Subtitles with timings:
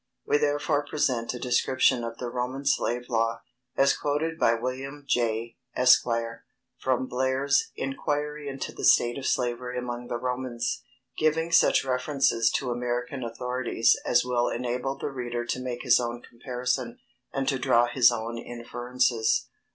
[0.25, 3.43] We therefore present a description of the Roman slave law,
[3.77, 6.07] as quoted by William Jay, Esq.,
[6.79, 10.81] from Blair's "Inquiry into the State of Slavery among the Romans,"
[11.19, 16.23] giving such references to American authorities as will enable the reader to make his own
[16.23, 16.97] comparison,
[17.31, 19.49] and to draw his own inferences.